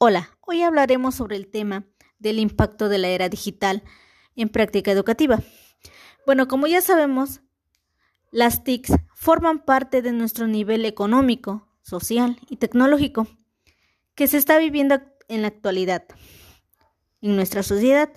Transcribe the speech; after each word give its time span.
Hola, 0.00 0.30
hoy 0.42 0.62
hablaremos 0.62 1.16
sobre 1.16 1.34
el 1.34 1.48
tema 1.48 1.84
del 2.20 2.38
impacto 2.38 2.88
de 2.88 2.98
la 2.98 3.08
era 3.08 3.28
digital 3.28 3.82
en 4.36 4.48
práctica 4.48 4.92
educativa. 4.92 5.42
Bueno, 6.24 6.46
como 6.46 6.68
ya 6.68 6.80
sabemos, 6.80 7.40
las 8.30 8.62
TICs 8.62 8.92
forman 9.16 9.58
parte 9.64 10.00
de 10.00 10.12
nuestro 10.12 10.46
nivel 10.46 10.84
económico, 10.84 11.66
social 11.82 12.38
y 12.48 12.58
tecnológico 12.58 13.26
que 14.14 14.28
se 14.28 14.36
está 14.36 14.58
viviendo 14.58 15.00
en 15.26 15.42
la 15.42 15.48
actualidad 15.48 16.04
en 17.20 17.34
nuestra 17.34 17.64
sociedad 17.64 18.08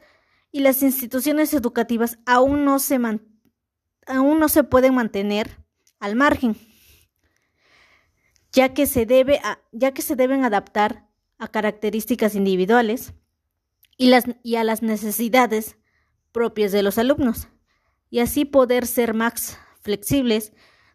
y 0.51 0.59
las 0.59 0.83
instituciones 0.83 1.51
educativas 1.51 2.19
aún 2.27 2.63
no 2.63 2.77
se, 2.77 2.99
aún 4.05 4.39
no 4.39 4.49
se 4.49 4.63
pueden 4.63 4.93
mantener 4.93 5.57
al 5.99 6.15
margen, 6.15 6.55
ya 8.51 8.71
que 8.75 8.85
se, 8.85 9.07
debe 9.07 9.41
ya 9.71 9.95
que 9.95 10.03
se 10.03 10.15
deben 10.15 10.45
adaptar 10.45 11.09
a 11.41 11.47
características 11.47 12.35
individuales 12.35 13.15
y, 13.97 14.13
a 14.13 14.63
las 14.63 14.83
necesidades 14.83 15.75
propias 16.31 16.71
de 16.71 16.83
los 16.83 16.99
alumnos, 16.99 17.47
y 18.11 18.19
así 18.19 18.45
poder 18.45 18.85
ser 18.85 19.15
más 19.15 19.57
flexibles 19.81 20.53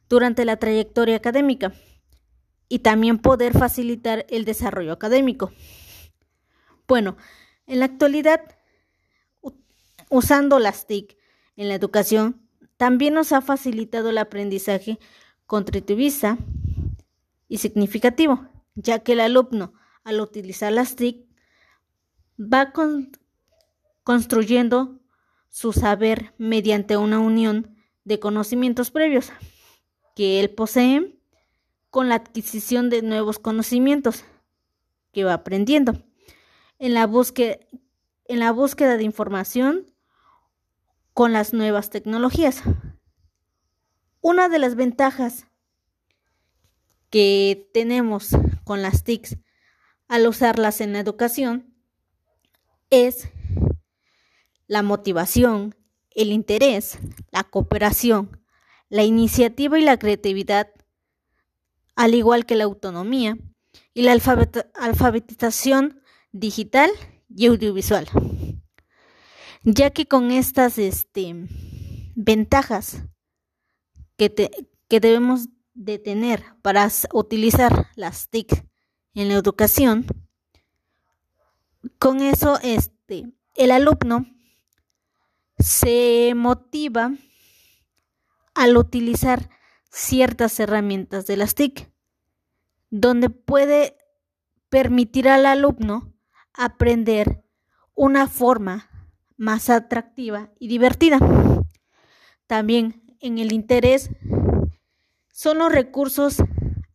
durante 0.09 0.45
la 0.45 0.57
trayectoria 0.57 1.17
académica 1.17 1.73
y 2.69 2.79
también 2.79 3.19
poder 3.19 3.59
facilitar 3.59 4.25
el 4.29 4.45
desarrollo 4.45 4.93
académico. 4.93 5.51
Bueno, 6.87 7.17
en 7.67 7.81
la 7.81 7.87
actualidad, 7.87 8.41
usando 10.11 10.61
las 10.61 10.87
TIC 10.87 11.17
en 11.57 11.69
la 11.69 11.75
educación, 11.75 12.49
también 12.77 13.15
nos 13.15 13.33
ha 13.33 13.41
facilitado 13.41 14.11
el 14.11 14.19
aprendizaje 14.19 15.01
contributivista 15.47 16.39
y 17.49 17.59
significativo, 17.59 18.47
ya 18.77 19.01
que 19.01 19.15
el 19.15 19.21
alumno 19.21 19.73
al 20.07 20.21
utilizar 20.21 20.73
las 20.73 20.95
TIC, 20.95 21.27
va 22.41 22.73
construyendo 24.05 25.01
su 25.49 25.73
saber 25.73 26.33
mediante 26.39 26.97
una 26.97 27.19
unión 27.19 27.77
de 28.05 28.21
conocimientos 28.21 28.93
previos 28.93 29.33
que 30.15 30.39
él 30.39 30.51
posee 30.51 31.19
con 31.91 32.09
la 32.09 32.15
adquisición 32.15 32.89
de 32.89 33.03
nuevos 33.03 33.41
conocimientos 33.41 34.25
que 35.11 35.25
va 35.25 35.35
aprendiendo 35.35 36.05
en 36.79 36.95
la 36.95 37.09
búsqueda, 37.09 37.59
en 38.27 38.39
la 38.39 38.53
búsqueda 38.53 38.97
de 38.97 39.03
información 39.03 39.93
con 41.15 41.33
las 41.33 41.53
nuevas 41.53 41.91
tecnologías. 41.91 42.63
Una 44.21 44.49
de 44.49 44.61
las 44.61 44.77
ventajas 44.77 45.49
que 47.11 47.69
tenemos 47.75 48.31
con 48.63 48.83
las 48.83 49.03
TICs 49.03 49.39
al 50.09 50.27
usarlas 50.27 50.81
en 50.81 50.93
la 50.93 51.01
educación 51.01 51.75
es 52.91 53.29
la 54.67 54.83
motivación, 54.83 55.75
el 56.15 56.33
interés, 56.33 56.99
la 57.31 57.45
cooperación, 57.45 58.41
la 58.89 59.03
iniciativa 59.03 59.79
y 59.79 59.83
la 59.83 59.99
creatividad, 59.99 60.69
al 61.95 62.15
igual 62.15 62.47
que 62.47 62.55
la 62.55 62.65
autonomía 62.65 63.39
y 63.95 64.03
la 64.03 64.13
alfabetización 64.75 66.01
digital 66.33 66.91
y 67.29 67.47
audiovisual. 67.47 68.09
Ya 69.63 69.91
que 69.91 70.07
con 70.07 70.31
estas 70.31 70.79
este, 70.79 71.35
ventajas 72.15 73.03
que, 74.17 74.33
que 74.89 75.01
debemos 75.01 75.49
de 75.75 75.99
tener 75.99 76.45
para 76.63 76.89
utilizar 77.13 77.89
las 77.97 78.29
TIC 78.31 78.65
en 79.17 79.31
la 79.31 79.35
educación, 79.35 80.07
con 81.99 82.21
eso 82.21 82.59
este, 82.63 83.33
el 83.55 83.71
alumno 83.71 84.27
se 85.59 86.35
motiva 86.37 87.13
al 88.55 88.77
utilizar 88.77 89.49
ciertas 89.91 90.61
herramientas 90.61 91.27
de 91.27 91.39
las 91.39 91.55
TIC, 91.55 91.91
donde 92.91 93.31
puede 93.31 93.97
permitir 94.69 95.31
al 95.31 95.47
alumno 95.47 96.13
aprender 96.53 97.43
una 97.95 98.29
forma 98.29 98.91
más 99.39 99.71
atractiva 99.71 100.51
y 100.59 100.69
divertida. 100.69 101.19
También 102.47 103.03
en 103.21 103.39
el 103.39 103.55
interés 103.55 104.11
son 105.33 105.57
los 105.57 105.73
recursos 105.73 106.37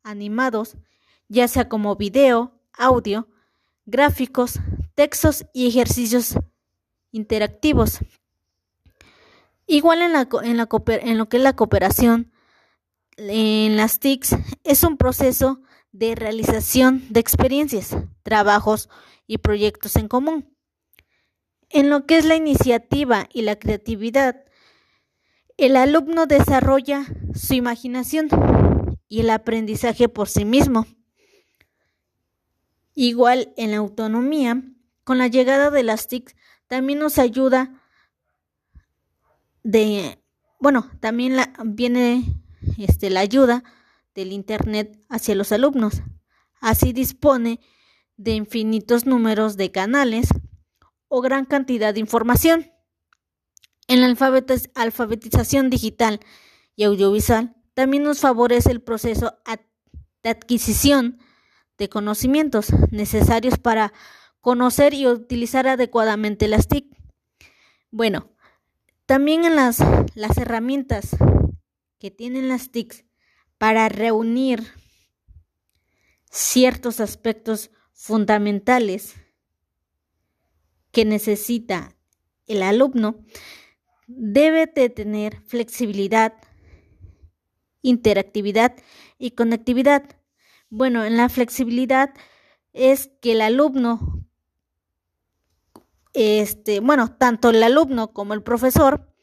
animados 0.04 0.78
ya 1.32 1.48
sea 1.48 1.70
como 1.70 1.96
video, 1.96 2.52
audio, 2.74 3.30
gráficos, 3.86 4.60
textos 4.96 5.46
y 5.54 5.66
ejercicios 5.66 6.36
interactivos. 7.14 8.00
Igual 9.66 10.02
en, 10.02 10.12
lo 10.12 11.30
que 11.30 11.38
es 11.38 11.44
la 11.44 11.56
cooperación, 11.56 12.34
en 13.16 13.78
las 13.78 14.00
TICs 14.00 14.36
es 14.66 14.84
un 14.84 14.98
proceso 14.98 15.62
de 15.94 16.16
realización 16.16 17.06
de 17.10 17.22
experiencias, 17.22 17.96
trabajos 18.24 18.90
y 19.26 19.38
proyectos 19.38 19.96
en 19.96 20.10
común. 20.10 20.54
En 21.70 21.90
lo 21.90 22.06
que 22.06 22.18
es 22.18 22.26
la 22.26 22.36
iniciativa 22.36 23.30
y 23.32 23.44
la 23.44 23.56
creatividad, 23.56 24.44
el 25.56 25.78
alumno 25.78 26.26
desarrolla 26.26 27.06
su 27.34 27.54
imaginación 27.54 28.28
y 29.08 29.22
el 29.22 29.30
aprendizaje 29.30 30.10
por 30.10 30.28
sí 30.28 30.44
mismo. 30.44 30.86
Igual 32.94 33.54
en 33.58 33.72
la 33.72 33.78
autonomía, 33.78 34.62
con 35.04 35.18
la 35.18 35.28
llegada 35.28 35.72
de 35.72 35.84
las 35.84 36.08
TIC 36.08 36.36
también 36.68 37.00
nos 37.00 37.20
ayuda 37.20 37.82
de, 39.64 40.24
bueno, 40.60 40.90
también 41.00 41.38
viene 41.66 42.24
este, 42.78 43.10
la 43.10 43.22
ayuda 43.22 43.64
del 44.16 44.32
Internet 44.32 45.00
hacia 45.10 45.36
los 45.36 45.52
alumnos. 45.52 46.02
Así 46.60 46.94
dispone 46.94 47.60
de 48.18 48.32
infinitos 48.32 49.06
números 49.06 49.58
de 49.58 49.72
canales 49.72 50.30
o 51.08 51.22
gran 51.22 51.46
cantidad 51.46 51.94
de 51.94 52.00
información. 52.00 52.72
En 53.88 54.00
la 54.00 54.08
alfabetización 54.76 55.70
digital 55.70 56.20
y 56.76 56.84
audiovisual 56.84 57.56
también 57.74 58.04
nos 58.04 58.20
favorece 58.20 58.72
el 58.72 58.82
proceso 58.82 59.34
de 60.24 60.30
adquisición 60.30 61.20
de 61.82 61.90
conocimientos 61.90 62.68
necesarios 62.92 63.58
para 63.58 63.92
conocer 64.40 64.94
y 64.94 65.08
utilizar 65.08 65.68
adecuadamente 65.68 66.48
las 66.48 66.68
TIC. 66.68 66.86
Bueno, 67.90 68.30
también 69.08 69.46
en 69.46 69.56
las, 69.56 69.80
las 70.14 70.38
herramientas 70.38 71.18
que 71.98 72.12
tienen 72.12 72.50
las 72.50 72.70
TIC 72.70 73.08
para 73.58 73.90
reunir 73.90 74.62
ciertos 76.30 77.00
aspectos 77.00 77.72
fundamentales 77.94 79.16
que 80.92 81.04
necesita 81.04 81.96
el 82.46 82.62
alumno, 82.62 83.26
debe 84.06 84.68
de 84.68 84.92
tener 84.92 85.42
flexibilidad, 85.42 86.36
interactividad 87.82 88.76
y 89.18 89.32
conectividad 89.32 90.21
bueno, 90.72 91.04
en 91.04 91.18
la 91.18 91.30
flexibilidad 91.30 92.12
es 92.74 93.12
que 93.22 93.34
el 93.34 93.42
alumno, 93.42 94.26
este, 96.14 96.80
bueno, 96.80 97.14
tanto 97.16 97.50
el 97.50 97.62
alumno 97.62 98.14
como 98.14 98.34
el 98.34 98.42
profesor 98.42 99.14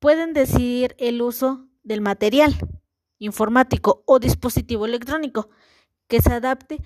pueden 0.00 0.34
decidir 0.34 0.96
el 0.98 1.22
uso 1.22 1.68
del 1.84 2.00
material 2.00 2.54
informático 3.18 4.02
o 4.06 4.18
dispositivo 4.18 4.86
electrónico 4.86 5.48
que 6.08 6.20
se 6.20 6.32
adapte 6.32 6.82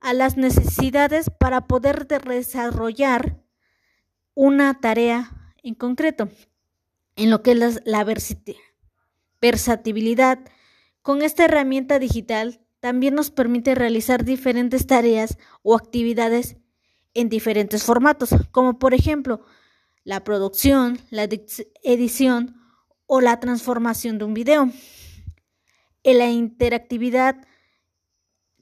a 0.00 0.12
las 0.12 0.36
necesidades 0.36 1.30
para 1.30 1.66
poder 1.66 2.06
desarrollar 2.06 3.42
una 4.34 4.78
tarea 4.80 5.54
en 5.62 5.74
concreto, 5.74 6.28
en 7.16 7.30
lo 7.30 7.42
que 7.42 7.52
es 7.52 7.80
la 7.86 8.04
versatilidad. 9.40 10.40
Con 11.00 11.22
esta 11.22 11.46
herramienta 11.46 11.98
digital 11.98 12.63
también 12.84 13.14
nos 13.14 13.30
permite 13.30 13.74
realizar 13.74 14.26
diferentes 14.26 14.86
tareas 14.86 15.38
o 15.62 15.74
actividades 15.74 16.58
en 17.14 17.30
diferentes 17.30 17.82
formatos, 17.82 18.34
como 18.50 18.78
por 18.78 18.92
ejemplo 18.92 19.40
la 20.02 20.22
producción, 20.22 21.00
la 21.08 21.26
edición 21.82 22.60
o 23.06 23.22
la 23.22 23.40
transformación 23.40 24.18
de 24.18 24.26
un 24.26 24.34
video. 24.34 24.70
En 26.02 26.18
la 26.18 26.28
interactividad, 26.28 27.48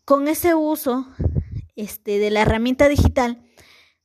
con 0.05 0.29
ese 0.29 0.55
uso 0.55 1.09
este, 1.75 2.21
de 2.21 2.31
la 2.31 2.43
herramienta 2.43 2.89
digital, 2.89 3.45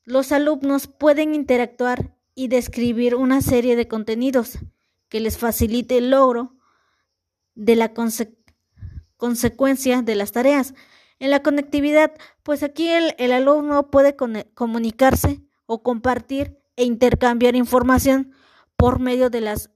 los 0.04 0.32
alumnos 0.32 0.88
pueden 0.88 1.36
interactuar 1.36 2.18
y 2.34 2.48
describir 2.48 3.14
una 3.14 3.42
serie 3.42 3.76
de 3.76 3.88
contenidos 3.88 4.58
que 5.10 5.20
les 5.20 5.38
facilite 5.38 6.00
el 6.00 6.10
logro 6.10 6.56
de 7.54 7.76
la 7.76 7.94
consecuencia 9.18 10.02
de 10.02 10.16
las 10.16 10.32
tareas. 10.32 10.74
En 11.20 11.32
la 11.32 11.42
conectividad, 11.42 12.14
pues 12.44 12.64
aquí 12.64 12.90
el, 12.90 13.32
alumno 13.32 13.90
puede 13.90 14.16
comunicarse 14.16 15.42
o 15.66 15.84
compartir 15.84 16.60
e 16.76 16.84
intercambiar 16.86 17.56
información 17.56 18.34
por 18.76 19.00
medio 19.00 19.30
de 19.30 19.42
las, 19.42 19.72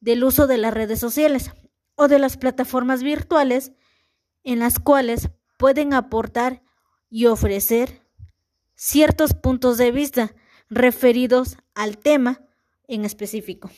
del 0.00 0.22
uso 0.22 0.46
de 0.46 0.58
las 0.58 0.74
redes 0.74 1.00
sociales 1.00 1.50
o 1.94 2.08
de 2.08 2.18
las 2.18 2.36
plataformas 2.36 3.02
virtuales 3.02 3.72
en 4.44 4.60
las 4.60 4.78
cuales 4.78 5.30
pueden 5.56 5.94
aportar 5.94 6.62
y 7.08 7.26
ofrecer 7.26 8.02
ciertos 8.74 9.32
puntos 9.32 9.78
de 9.78 9.90
vista 9.90 10.34
referidos 10.68 11.56
al 11.74 11.96
tema 11.96 12.42
en 12.86 13.04
específico. 13.04 13.70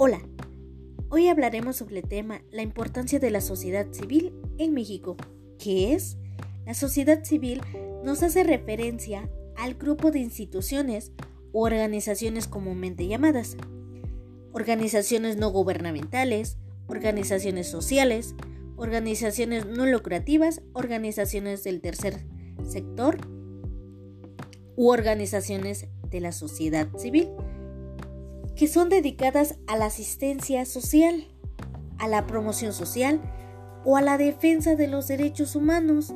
Hola, 0.00 0.20
hoy 1.08 1.26
hablaremos 1.26 1.74
sobre 1.74 1.98
el 1.98 2.08
tema 2.08 2.40
la 2.52 2.62
importancia 2.62 3.18
de 3.18 3.32
la 3.32 3.40
sociedad 3.40 3.84
civil 3.90 4.32
en 4.56 4.72
México. 4.72 5.16
¿Qué 5.58 5.92
es? 5.92 6.16
La 6.64 6.74
sociedad 6.74 7.24
civil 7.24 7.62
nos 8.04 8.22
hace 8.22 8.44
referencia 8.44 9.28
al 9.56 9.74
grupo 9.74 10.12
de 10.12 10.20
instituciones 10.20 11.10
o 11.52 11.64
organizaciones 11.64 12.46
comúnmente 12.46 13.08
llamadas 13.08 13.56
organizaciones 14.52 15.36
no 15.36 15.50
gubernamentales, 15.50 16.58
organizaciones 16.86 17.68
sociales, 17.68 18.36
organizaciones 18.76 19.66
no 19.66 19.84
lucrativas, 19.84 20.62
organizaciones 20.74 21.64
del 21.64 21.80
tercer 21.80 22.24
sector 22.62 23.18
u 24.76 24.90
organizaciones 24.90 25.88
de 26.08 26.20
la 26.20 26.30
sociedad 26.30 26.88
civil 26.96 27.30
que 28.58 28.66
son 28.66 28.88
dedicadas 28.88 29.54
a 29.68 29.76
la 29.76 29.86
asistencia 29.86 30.66
social, 30.66 31.28
a 32.00 32.08
la 32.08 32.26
promoción 32.26 32.72
social 32.72 33.20
o 33.84 33.96
a 33.96 34.02
la 34.02 34.18
defensa 34.18 34.74
de 34.74 34.88
los 34.88 35.06
derechos 35.06 35.54
humanos. 35.54 36.12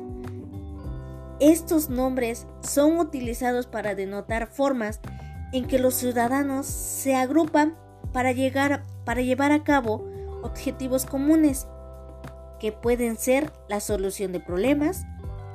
Estos 1.39 1.87
nombres 1.87 2.45
son 2.61 2.99
utilizados 2.99 3.65
para 3.65 3.95
denotar 3.95 4.47
formas 4.47 4.99
en 5.53 5.67
que 5.67 5.79
los 5.79 5.93
ciudadanos 5.93 6.65
se 6.65 7.15
agrupan 7.15 7.77
para, 8.11 8.33
llegar, 8.33 8.83
para 9.05 9.21
llevar 9.21 9.53
a 9.53 9.63
cabo 9.63 10.05
objetivos 10.43 11.05
comunes, 11.05 11.65
que 12.59 12.73
pueden 12.73 13.15
ser 13.15 13.53
la 13.69 13.79
solución 13.79 14.33
de 14.33 14.41
problemas, 14.41 15.05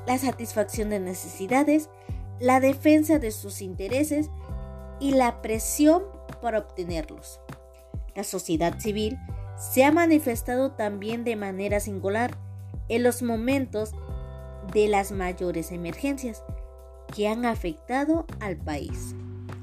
la 0.06 0.16
satisfacción 0.16 0.88
de 0.88 1.00
necesidades, 1.00 1.90
la 2.40 2.60
defensa 2.60 3.18
de 3.18 3.30
sus 3.30 3.60
intereses 3.60 4.30
y 5.00 5.10
la 5.10 5.42
presión 5.42 6.17
para 6.40 6.58
obtenerlos. 6.58 7.40
La 8.14 8.24
sociedad 8.24 8.78
civil 8.78 9.18
se 9.56 9.84
ha 9.84 9.92
manifestado 9.92 10.72
también 10.72 11.24
de 11.24 11.36
manera 11.36 11.80
singular 11.80 12.36
en 12.88 13.02
los 13.02 13.22
momentos 13.22 13.92
de 14.72 14.88
las 14.88 15.12
mayores 15.12 15.72
emergencias 15.72 16.42
que 17.14 17.28
han 17.28 17.44
afectado 17.44 18.26
al 18.40 18.56
país. 18.56 19.14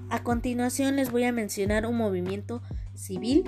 A 0.09 0.23
continuación 0.23 0.95
les 0.95 1.11
voy 1.11 1.23
a 1.23 1.31
mencionar 1.31 1.85
un 1.85 1.97
movimiento 1.97 2.61
civil. 2.93 3.43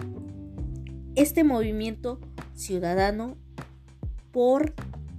Este 1.16 1.44
movimiento 1.44 2.20
ciudadano 2.54 3.38
por 4.32 4.74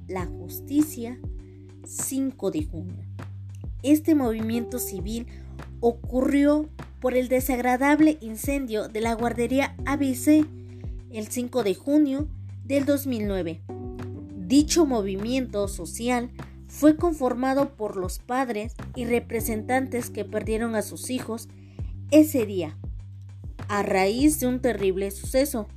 la 0.06 0.26
justicia 0.26 1.18
5 1.84 2.50
de 2.50 2.64
junio. 2.64 3.04
Este 3.82 4.14
movimiento 4.14 4.78
civil 4.78 5.26
ocurrió 5.80 6.68
por 7.00 7.14
el 7.14 7.28
desagradable 7.28 8.18
incendio 8.20 8.88
de 8.88 9.00
la 9.00 9.14
guardería 9.14 9.74
ABC 9.86 10.46
el 11.10 11.28
5 11.28 11.62
de 11.62 11.74
junio 11.74 12.28
del 12.64 12.84
2009. 12.84 13.62
Dicho 14.36 14.86
movimiento 14.86 15.68
social 15.68 16.30
fue 16.66 16.96
conformado 16.96 17.76
por 17.76 17.96
los 17.96 18.18
padres 18.18 18.74
y 18.94 19.06
representantes 19.06 20.10
que 20.10 20.24
perdieron 20.24 20.74
a 20.74 20.82
sus 20.82 21.10
hijos 21.10 21.48
ese 22.10 22.46
día, 22.46 22.78
a 23.68 23.82
raíz 23.82 24.40
de 24.40 24.46
un 24.46 24.60
terrible 24.60 25.10
suceso, 25.10 25.68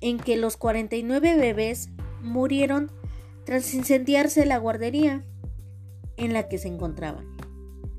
en 0.00 0.18
que 0.18 0.36
los 0.36 0.56
49 0.56 1.36
bebés 1.36 1.90
murieron 2.22 2.90
tras 3.44 3.74
incendiarse 3.74 4.46
la 4.46 4.58
guardería 4.58 5.24
en 6.16 6.32
la 6.32 6.48
que 6.48 6.58
se 6.58 6.68
encontraban. 6.68 7.26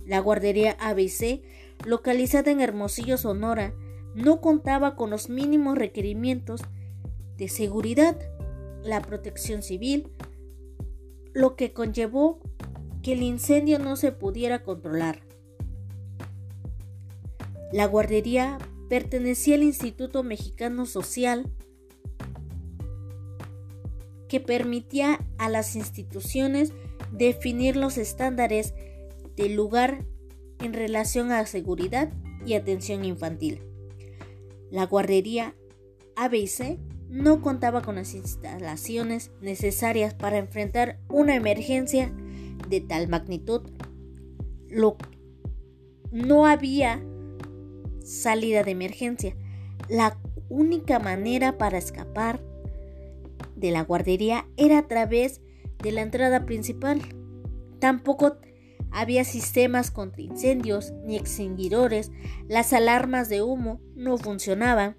La 0.05 0.19
guardería 0.19 0.75
ABC 0.79 1.41
localizada 1.85 2.51
en 2.51 2.61
Hermosillo, 2.61 3.17
Sonora, 3.17 3.73
no 4.15 4.41
contaba 4.41 4.95
con 4.95 5.09
los 5.09 5.29
mínimos 5.29 5.77
requerimientos 5.77 6.61
de 7.37 7.47
seguridad, 7.47 8.17
la 8.83 9.01
protección 9.01 9.61
civil, 9.61 10.11
lo 11.33 11.55
que 11.55 11.73
conllevó 11.73 12.39
que 13.01 13.13
el 13.13 13.23
incendio 13.23 13.79
no 13.79 13.95
se 13.95 14.11
pudiera 14.11 14.63
controlar. 14.63 15.21
La 17.71 17.85
guardería 17.85 18.57
pertenecía 18.89 19.55
al 19.55 19.63
Instituto 19.63 20.23
Mexicano 20.23 20.85
Social 20.85 21.51
que 24.27 24.39
permitía 24.39 25.19
a 25.37 25.49
las 25.49 25.75
instituciones 25.75 26.73
definir 27.11 27.75
los 27.75 27.97
estándares 27.97 28.73
del 29.35 29.55
lugar 29.55 30.05
en 30.59 30.73
relación 30.73 31.31
a 31.31 31.45
seguridad 31.45 32.11
y 32.45 32.53
atención 32.53 33.05
infantil. 33.05 33.61
La 34.71 34.85
guardería 34.85 35.55
ABC 36.15 36.79
no 37.09 37.41
contaba 37.41 37.81
con 37.81 37.95
las 37.95 38.13
instalaciones 38.13 39.31
necesarias 39.41 40.13
para 40.13 40.37
enfrentar 40.37 40.99
una 41.09 41.35
emergencia 41.35 42.13
de 42.69 42.81
tal 42.81 43.07
magnitud. 43.07 43.61
no 46.11 46.45
había 46.45 47.01
salida 48.03 48.63
de 48.63 48.71
emergencia. 48.71 49.35
La 49.87 50.19
única 50.49 50.99
manera 50.99 51.57
para 51.57 51.77
escapar 51.77 52.43
de 53.55 53.71
la 53.71 53.83
guardería 53.83 54.47
era 54.57 54.79
a 54.79 54.87
través 54.87 55.41
de 55.81 55.91
la 55.91 56.01
entrada 56.01 56.45
principal. 56.45 57.01
Tampoco 57.79 58.37
había 58.91 59.23
sistemas 59.23 59.91
contra 59.91 60.21
incendios 60.21 60.93
ni 61.05 61.15
extinguidores, 61.15 62.11
las 62.47 62.73
alarmas 62.73 63.29
de 63.29 63.41
humo 63.41 63.79
no 63.95 64.17
funcionaban 64.17 64.97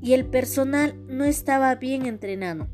y 0.00 0.14
el 0.14 0.26
personal 0.26 0.94
no 1.06 1.24
estaba 1.24 1.74
bien 1.74 2.06
entrenado. 2.06 2.68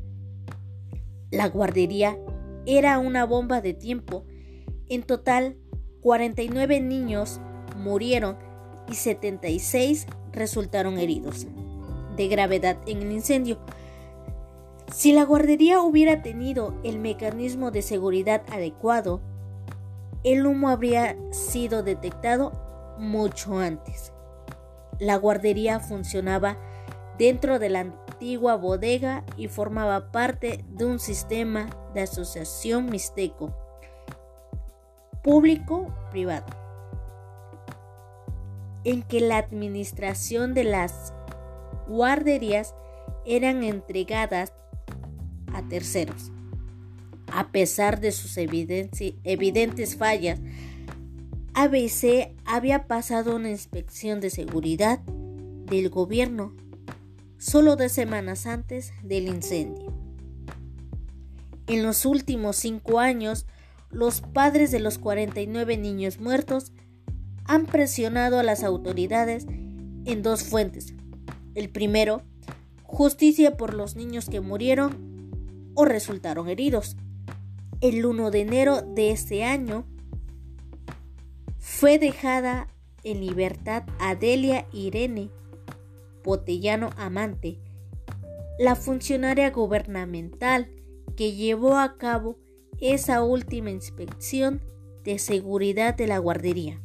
La 1.31 1.47
guardería 1.49 2.17
era 2.65 2.99
una 2.99 3.25
bomba 3.25 3.61
de 3.61 3.73
tiempo. 3.73 4.25
En 4.87 5.03
total, 5.03 5.57
49 6.01 6.79
niños 6.81 7.41
murieron 7.75 8.37
y 8.89 8.95
76 8.95 10.07
resultaron 10.31 10.97
heridos 10.97 11.47
de 12.15 12.27
gravedad 12.27 12.77
en 12.87 13.01
el 13.01 13.11
incendio. 13.11 13.59
Si 14.93 15.11
la 15.11 15.23
guardería 15.23 15.81
hubiera 15.81 16.21
tenido 16.21 16.73
el 16.83 16.99
mecanismo 16.99 17.71
de 17.71 17.81
seguridad 17.81 18.43
adecuado, 18.51 19.21
el 20.23 20.45
humo 20.45 20.69
habría 20.69 21.15
sido 21.31 21.83
detectado 21.83 22.51
mucho 22.97 23.57
antes. 23.57 24.13
La 24.99 25.15
guardería 25.15 25.79
funcionaba 25.79 26.57
dentro 27.17 27.59
de 27.59 27.69
la 27.69 27.81
antigua 27.81 28.55
bodega 28.55 29.23
y 29.35 29.47
formaba 29.47 30.11
parte 30.11 30.65
de 30.69 30.85
un 30.85 30.99
sistema 30.99 31.69
de 31.93 32.01
asociación 32.01 32.87
mixteco 32.89 33.55
público-privado, 35.23 36.45
en 38.83 39.03
que 39.03 39.19
la 39.19 39.37
administración 39.37 40.53
de 40.53 40.63
las 40.63 41.13
guarderías 41.87 42.73
eran 43.25 43.63
entregadas 43.63 44.53
a 45.53 45.67
terceros. 45.67 46.31
A 47.31 47.51
pesar 47.51 47.99
de 47.99 48.11
sus 48.11 48.37
evidentes 48.37 49.95
fallas, 49.95 50.39
ABC 51.53 52.35
había 52.45 52.87
pasado 52.87 53.35
una 53.35 53.49
inspección 53.49 54.21
de 54.21 54.29
seguridad 54.29 54.99
del 54.99 55.89
gobierno 55.89 56.55
solo 57.37 57.75
dos 57.75 57.91
semanas 57.91 58.45
antes 58.47 58.93
del 59.03 59.27
incendio. 59.27 59.93
En 61.67 61.83
los 61.83 62.05
últimos 62.05 62.55
cinco 62.55 62.99
años, 62.99 63.45
los 63.89 64.21
padres 64.21 64.71
de 64.71 64.79
los 64.79 64.97
49 64.97 65.77
niños 65.77 66.19
muertos 66.19 66.71
han 67.45 67.65
presionado 67.65 68.39
a 68.39 68.43
las 68.43 68.63
autoridades 68.63 69.45
en 70.05 70.21
dos 70.21 70.43
fuentes. 70.43 70.93
El 71.55 71.69
primero, 71.69 72.21
justicia 72.83 73.57
por 73.57 73.73
los 73.73 73.95
niños 73.95 74.29
que 74.29 74.41
murieron 74.41 75.31
o 75.75 75.85
resultaron 75.85 76.49
heridos 76.49 76.97
el 77.81 78.05
1 78.05 78.31
de 78.31 78.41
enero 78.41 78.81
de 78.81 79.11
este 79.11 79.43
año 79.43 79.85
fue 81.59 81.99
dejada 81.99 82.67
en 83.03 83.21
libertad 83.21 83.83
a 83.99 84.15
Delia 84.15 84.67
Irene 84.73 85.29
Botellano 86.23 86.89
Amante, 86.97 87.59
la 88.57 88.75
funcionaria 88.75 89.51
gubernamental 89.51 90.71
que 91.15 91.33
llevó 91.33 91.77
a 91.77 91.97
cabo 91.97 92.37
esa 92.79 93.23
última 93.23 93.69
inspección 93.69 94.61
de 95.03 95.19
seguridad 95.19 95.95
de 95.95 96.07
la 96.07 96.17
guardería. 96.17 96.81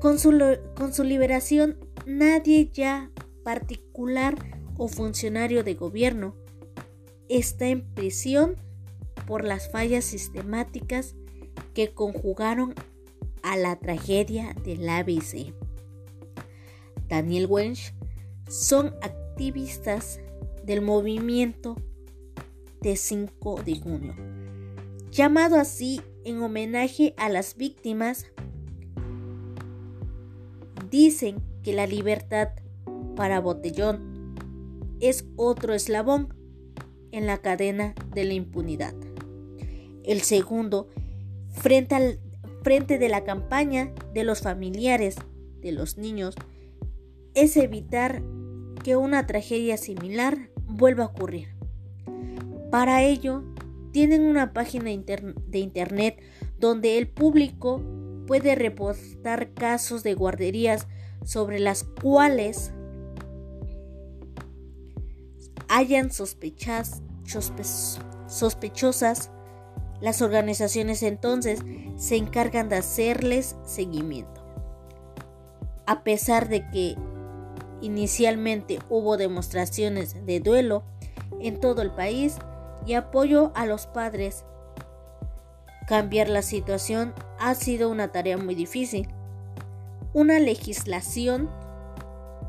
Con 0.00 0.18
su, 0.18 0.32
con 0.76 0.94
su 0.94 1.02
liberación, 1.02 1.78
nadie 2.06 2.70
ya 2.72 3.10
particular 3.42 4.36
o 4.76 4.88
funcionario 4.88 5.64
de 5.64 5.74
gobierno 5.74 6.36
está 7.28 7.66
en 7.66 7.82
prisión 7.94 8.56
por 9.26 9.44
las 9.44 9.70
fallas 9.70 10.04
sistemáticas 10.04 11.14
que 11.74 11.92
conjugaron 11.92 12.74
a 13.42 13.56
la 13.56 13.76
tragedia 13.78 14.54
del 14.64 14.88
ABC. 14.88 15.54
Daniel 17.08 17.46
Wensch 17.48 17.94
son 18.48 18.94
activistas 19.02 20.20
del 20.64 20.82
movimiento 20.82 21.76
de 22.80 22.96
5 22.96 23.62
de 23.64 23.78
junio, 23.78 24.14
llamado 25.10 25.56
así 25.56 26.00
en 26.24 26.42
homenaje 26.42 27.14
a 27.16 27.28
las 27.28 27.56
víctimas. 27.56 28.26
Dicen 30.90 31.36
que 31.62 31.72
la 31.72 31.86
libertad 31.86 32.48
para 33.14 33.40
Botellón 33.40 34.34
es 35.00 35.24
otro 35.36 35.74
eslabón 35.74 36.35
en 37.12 37.26
la 37.26 37.38
cadena 37.38 37.94
de 38.14 38.24
la 38.24 38.34
impunidad. 38.34 38.94
El 40.04 40.22
segundo, 40.22 40.88
frente, 41.50 41.94
al, 41.94 42.20
frente 42.62 42.98
de 42.98 43.08
la 43.08 43.24
campaña 43.24 43.92
de 44.12 44.24
los 44.24 44.40
familiares 44.40 45.16
de 45.60 45.72
los 45.72 45.98
niños, 45.98 46.34
es 47.34 47.56
evitar 47.56 48.22
que 48.82 48.96
una 48.96 49.26
tragedia 49.26 49.76
similar 49.76 50.50
vuelva 50.66 51.04
a 51.04 51.08
ocurrir. 51.08 51.48
Para 52.70 53.02
ello, 53.02 53.42
tienen 53.92 54.22
una 54.22 54.52
página 54.52 54.90
de 54.90 55.58
internet 55.58 56.22
donde 56.58 56.98
el 56.98 57.08
público 57.08 57.82
puede 58.26 58.54
reportar 58.54 59.54
casos 59.54 60.02
de 60.02 60.14
guarderías 60.14 60.86
sobre 61.24 61.58
las 61.58 61.84
cuales 61.84 62.72
hayan 65.76 66.10
sospechas, 66.10 67.02
sospechosas, 68.28 69.30
las 70.00 70.22
organizaciones 70.22 71.02
entonces 71.02 71.60
se 71.96 72.16
encargan 72.16 72.70
de 72.70 72.76
hacerles 72.76 73.56
seguimiento. 73.62 74.42
A 75.86 76.02
pesar 76.02 76.48
de 76.48 76.66
que 76.70 76.96
inicialmente 77.82 78.78
hubo 78.88 79.18
demostraciones 79.18 80.24
de 80.24 80.40
duelo 80.40 80.82
en 81.40 81.60
todo 81.60 81.82
el 81.82 81.90
país 81.90 82.38
y 82.86 82.94
apoyo 82.94 83.52
a 83.54 83.66
los 83.66 83.86
padres, 83.86 84.46
cambiar 85.86 86.30
la 86.30 86.40
situación 86.40 87.12
ha 87.38 87.54
sido 87.54 87.90
una 87.90 88.12
tarea 88.12 88.38
muy 88.38 88.54
difícil. 88.54 89.08
Una 90.14 90.38
legislación 90.38 91.50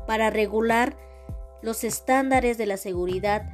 para 0.06 0.30
regular 0.30 0.96
los 1.62 1.84
estándares 1.84 2.58
de 2.58 2.66
la 2.66 2.76
seguridad 2.76 3.50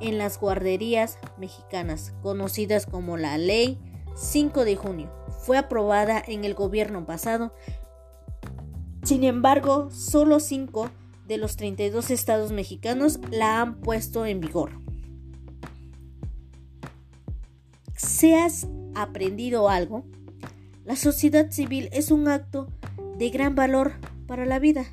en 0.00 0.18
las 0.18 0.38
guarderías 0.38 1.18
mexicanas, 1.38 2.12
conocidas 2.22 2.86
como 2.86 3.16
la 3.16 3.38
Ley 3.38 3.78
5 4.16 4.64
de 4.64 4.76
junio. 4.76 5.12
Fue 5.44 5.56
aprobada 5.56 6.22
en 6.26 6.44
el 6.44 6.54
gobierno 6.54 7.06
pasado. 7.06 7.54
Sin 9.02 9.24
embargo, 9.24 9.90
solo 9.90 10.40
5 10.40 10.90
de 11.26 11.38
los 11.38 11.56
32 11.56 12.10
estados 12.10 12.52
mexicanos 12.52 13.20
la 13.30 13.60
han 13.60 13.80
puesto 13.80 14.26
en 14.26 14.40
vigor. 14.40 14.70
¿Se 17.96 18.36
has 18.36 18.68
aprendido 18.94 19.68
algo? 19.68 20.04
La 20.84 20.96
sociedad 20.96 21.50
civil 21.50 21.88
es 21.92 22.10
un 22.10 22.28
acto 22.28 22.66
de 23.16 23.30
gran 23.30 23.54
valor 23.54 23.92
para 24.26 24.44
la 24.46 24.58
vida 24.58 24.84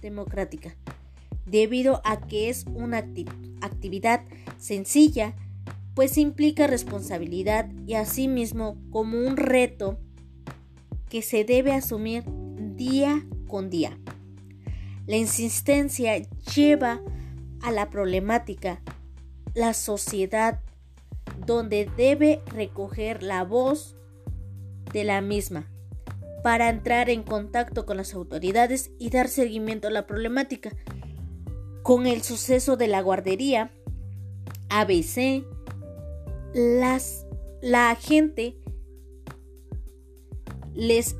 democrática 0.00 0.76
debido 1.46 2.02
a 2.04 2.20
que 2.26 2.48
es 2.48 2.66
una 2.66 2.98
actividad 3.62 4.22
sencilla, 4.58 5.34
pues 5.94 6.18
implica 6.18 6.66
responsabilidad 6.66 7.70
y 7.86 7.94
asimismo 7.94 8.76
como 8.90 9.18
un 9.18 9.36
reto 9.36 9.98
que 11.08 11.22
se 11.22 11.44
debe 11.44 11.72
asumir 11.72 12.24
día 12.76 13.24
con 13.48 13.70
día. 13.70 13.98
La 15.06 15.16
insistencia 15.16 16.20
lleva 16.54 17.00
a 17.62 17.70
la 17.70 17.90
problemática, 17.90 18.82
la 19.54 19.72
sociedad, 19.72 20.60
donde 21.46 21.88
debe 21.96 22.42
recoger 22.46 23.22
la 23.22 23.44
voz 23.44 23.96
de 24.92 25.04
la 25.04 25.20
misma 25.20 25.70
para 26.42 26.68
entrar 26.68 27.08
en 27.10 27.22
contacto 27.22 27.86
con 27.86 27.96
las 27.96 28.14
autoridades 28.14 28.90
y 28.98 29.10
dar 29.10 29.28
seguimiento 29.28 29.88
a 29.88 29.90
la 29.90 30.06
problemática 30.06 30.70
con 31.86 32.08
el 32.08 32.24
suceso 32.24 32.76
de 32.76 32.88
la 32.88 33.00
guardería 33.00 33.70
ABC, 34.70 35.44
las, 36.52 37.26
la 37.62 37.94
gente 37.94 38.56
les 40.74 41.14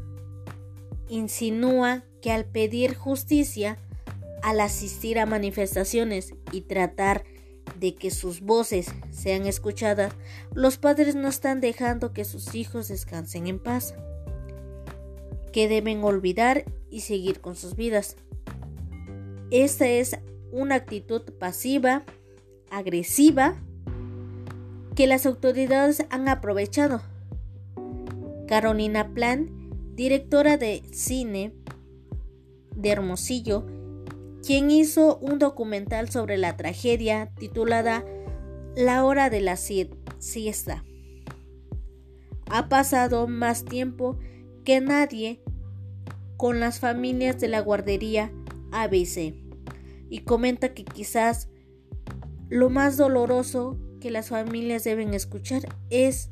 insinúa 1.08 2.02
que 2.20 2.32
al 2.32 2.46
pedir 2.46 2.96
justicia, 2.96 3.78
al 4.42 4.58
asistir 4.58 5.20
a 5.20 5.26
manifestaciones 5.26 6.34
y 6.50 6.62
tratar 6.62 7.22
de 7.78 7.94
que 7.94 8.10
sus 8.10 8.40
voces 8.40 8.88
sean 9.12 9.46
escuchadas, 9.46 10.14
los 10.52 10.78
padres 10.78 11.14
no 11.14 11.28
están 11.28 11.60
dejando 11.60 12.12
que 12.12 12.24
sus 12.24 12.56
hijos 12.56 12.88
descansen 12.88 13.46
en 13.46 13.60
paz, 13.60 13.94
que 15.52 15.68
deben 15.68 16.02
olvidar 16.02 16.64
y 16.90 17.02
seguir 17.02 17.40
con 17.40 17.54
sus 17.54 17.76
vidas. 17.76 18.16
Esta 19.52 19.86
es 19.86 20.18
una 20.56 20.76
actitud 20.76 21.20
pasiva, 21.38 22.02
agresiva, 22.70 23.56
que 24.94 25.06
las 25.06 25.26
autoridades 25.26 26.06
han 26.08 26.28
aprovechado. 26.28 27.02
Carolina 28.48 29.12
Plan, 29.12 29.50
directora 29.94 30.56
de 30.56 30.82
cine 30.92 31.52
de 32.74 32.88
Hermosillo, 32.88 33.66
quien 34.42 34.70
hizo 34.70 35.18
un 35.18 35.38
documental 35.38 36.08
sobre 36.08 36.38
la 36.38 36.56
tragedia 36.56 37.30
titulada 37.38 38.04
La 38.74 39.04
hora 39.04 39.28
de 39.28 39.42
la 39.42 39.56
siesta. 39.56 40.84
Ha 42.48 42.68
pasado 42.70 43.26
más 43.28 43.66
tiempo 43.66 44.18
que 44.64 44.80
nadie 44.80 45.42
con 46.38 46.60
las 46.60 46.80
familias 46.80 47.38
de 47.40 47.48
la 47.48 47.60
guardería 47.60 48.32
ABC 48.72 49.45
y 50.08 50.20
comenta 50.20 50.74
que 50.74 50.84
quizás 50.84 51.48
lo 52.48 52.70
más 52.70 52.96
doloroso 52.96 53.78
que 54.00 54.10
las 54.10 54.28
familias 54.28 54.84
deben 54.84 55.14
escuchar 55.14 55.62
es 55.90 56.30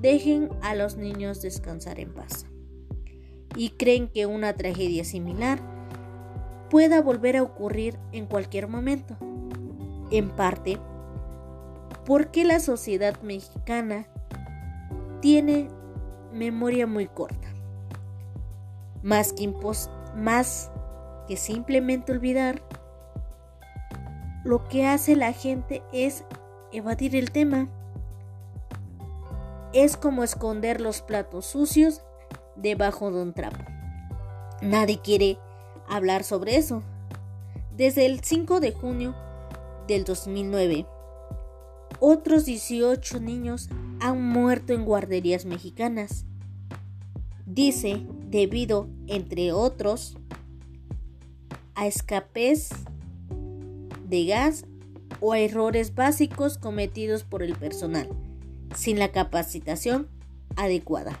dejen 0.00 0.48
a 0.62 0.74
los 0.74 0.96
niños 0.96 1.42
descansar 1.42 2.00
en 2.00 2.14
paz. 2.14 2.46
Y 3.56 3.70
creen 3.70 4.08
que 4.08 4.26
una 4.26 4.54
tragedia 4.54 5.04
similar 5.04 5.60
pueda 6.70 7.02
volver 7.02 7.36
a 7.36 7.42
ocurrir 7.42 7.98
en 8.12 8.26
cualquier 8.26 8.68
momento. 8.68 9.16
En 10.12 10.30
parte, 10.30 10.78
porque 12.04 12.44
la 12.44 12.60
sociedad 12.60 13.20
mexicana 13.22 14.06
tiene 15.20 15.68
memoria 16.32 16.86
muy 16.86 17.06
corta. 17.06 17.48
Más 19.02 19.32
que, 19.32 19.52
más 20.16 20.70
que 21.26 21.36
simplemente 21.36 22.12
olvidar, 22.12 22.62
lo 24.44 24.68
que 24.68 24.86
hace 24.86 25.16
la 25.16 25.32
gente 25.32 25.82
es 25.92 26.24
evadir 26.72 27.16
el 27.16 27.30
tema. 27.30 27.68
Es 29.72 29.96
como 29.96 30.24
esconder 30.24 30.80
los 30.80 31.02
platos 31.02 31.46
sucios 31.46 32.02
debajo 32.56 33.10
de 33.10 33.22
un 33.22 33.34
trapo. 33.34 33.64
Nadie 34.62 35.00
quiere 35.00 35.38
hablar 35.88 36.24
sobre 36.24 36.56
eso. 36.56 36.82
Desde 37.76 38.06
el 38.06 38.20
5 38.20 38.60
de 38.60 38.72
junio 38.72 39.14
del 39.86 40.04
2009, 40.04 40.86
otros 41.98 42.44
18 42.44 43.20
niños 43.20 43.68
han 44.00 44.22
muerto 44.22 44.72
en 44.72 44.84
guarderías 44.84 45.44
mexicanas. 45.44 46.24
Dice, 47.46 48.06
debido, 48.26 48.88
entre 49.06 49.52
otros, 49.52 50.16
a 51.74 51.86
escapes 51.86 52.70
de 54.10 54.26
gas 54.26 54.64
o 55.20 55.34
errores 55.34 55.94
básicos 55.94 56.58
cometidos 56.58 57.24
por 57.24 57.42
el 57.42 57.54
personal, 57.54 58.08
sin 58.74 58.98
la 58.98 59.12
capacitación 59.12 60.08
adecuada. 60.56 61.18